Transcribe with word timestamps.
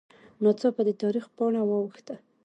ناڅاپه 0.43 0.81
د 0.87 0.89
تاریخ 1.01 1.25
پاڼه 1.35 1.61
واوښته 1.65 2.15